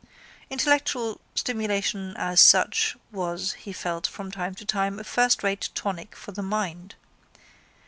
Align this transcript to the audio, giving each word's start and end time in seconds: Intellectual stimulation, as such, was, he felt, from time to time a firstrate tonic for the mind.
Intellectual 0.49 1.21
stimulation, 1.35 2.15
as 2.17 2.41
such, 2.41 2.97
was, 3.11 3.53
he 3.53 3.71
felt, 3.71 4.07
from 4.07 4.31
time 4.31 4.55
to 4.55 4.65
time 4.65 4.97
a 4.97 5.03
firstrate 5.03 5.69
tonic 5.75 6.15
for 6.15 6.31
the 6.31 6.41
mind. 6.41 6.95